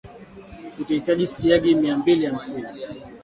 Utahitaji 0.79 1.27
siagi 1.27 1.69
gram 1.73 1.81
mia 1.83 1.97
mbili 1.97 2.25
hamsini 2.25 2.69